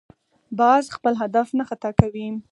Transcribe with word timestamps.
باز 0.59 0.85
خپل 0.95 1.13
هدف 1.21 1.47
نه 1.57 1.63
خطا 1.69 1.91
کوي 1.99 2.27